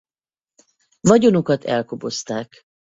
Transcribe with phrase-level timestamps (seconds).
[1.01, 2.65] Vagyonukat elkobozták.